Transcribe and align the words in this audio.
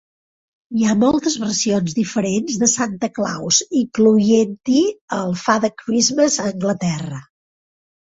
Hi 0.77 0.85
ha 0.85 0.95
moltes 1.03 1.35
versions 1.43 1.97
diferents 1.99 2.57
de 2.65 2.71
Santa 2.73 3.11
Claus, 3.19 3.61
incloent-hi 3.83 4.81
el 5.21 5.39
Fathe 5.47 5.75
Christmas 5.87 6.43
a 6.43 6.51
Anglaterra. 6.59 7.27